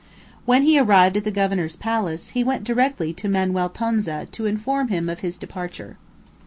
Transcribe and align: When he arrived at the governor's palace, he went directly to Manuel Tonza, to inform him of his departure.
When 0.47 0.63
he 0.63 0.79
arrived 0.79 1.15
at 1.17 1.25
the 1.25 1.29
governor's 1.29 1.75
palace, 1.75 2.29
he 2.29 2.43
went 2.43 2.63
directly 2.63 3.13
to 3.13 3.29
Manuel 3.29 3.69
Tonza, 3.69 4.25
to 4.31 4.47
inform 4.47 4.87
him 4.87 5.07
of 5.07 5.19
his 5.19 5.37
departure. 5.37 5.97